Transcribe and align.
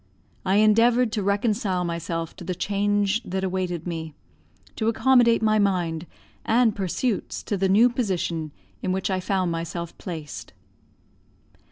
I 0.43 0.55
endeavoured 0.55 1.11
to 1.11 1.21
reconcile 1.21 1.83
myself 1.85 2.35
to 2.37 2.43
the 2.43 2.55
change 2.55 3.21
that 3.21 3.43
awaited 3.43 3.85
me, 3.85 4.15
to 4.75 4.87
accommodate 4.87 5.43
my 5.43 5.59
mind 5.59 6.07
and 6.43 6.75
pursuits 6.75 7.43
to 7.43 7.55
the 7.55 7.69
new 7.69 7.87
position 7.87 8.51
in 8.81 8.93
which 8.93 9.11
I 9.11 9.19
found 9.19 9.51
myself 9.51 9.95
placed. 9.99 10.53